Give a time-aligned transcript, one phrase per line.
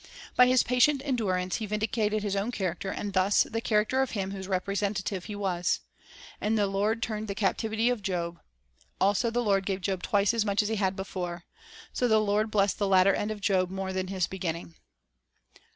[0.35, 4.31] By his patient endurance he vindicated his own character, and thus the character of Him
[4.31, 5.81] whose representative he was.
[6.41, 8.39] And "the Lord turned the captivity of Job;...
[8.99, 11.45] also the Lord gave Job twice as much as he had before.
[11.93, 14.73] So the Lord blessed the latter end of Job more than his beginning."